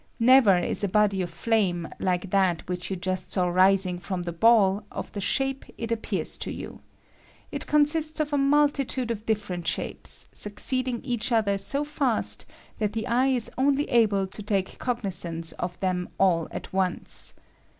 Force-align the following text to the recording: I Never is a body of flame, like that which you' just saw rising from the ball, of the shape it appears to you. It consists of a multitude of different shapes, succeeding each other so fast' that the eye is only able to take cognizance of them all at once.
I 0.01 0.23
Never 0.23 0.57
is 0.57 0.83
a 0.83 0.87
body 0.87 1.21
of 1.21 1.29
flame, 1.29 1.87
like 1.99 2.31
that 2.31 2.67
which 2.67 2.89
you' 2.89 2.95
just 2.97 3.31
saw 3.31 3.47
rising 3.47 3.99
from 3.99 4.23
the 4.23 4.31
ball, 4.31 4.83
of 4.91 5.11
the 5.11 5.21
shape 5.21 5.63
it 5.77 5.91
appears 5.91 6.39
to 6.39 6.51
you. 6.51 6.79
It 7.51 7.67
consists 7.67 8.19
of 8.19 8.33
a 8.33 8.37
multitude 8.39 9.11
of 9.11 9.27
different 9.27 9.67
shapes, 9.67 10.27
succeeding 10.33 11.03
each 11.05 11.31
other 11.31 11.55
so 11.59 11.83
fast' 11.83 12.47
that 12.79 12.93
the 12.93 13.05
eye 13.05 13.27
is 13.27 13.51
only 13.59 13.87
able 13.91 14.25
to 14.25 14.41
take 14.41 14.79
cognizance 14.79 15.51
of 15.59 15.79
them 15.81 16.09
all 16.17 16.47
at 16.49 16.73
once. 16.73 17.35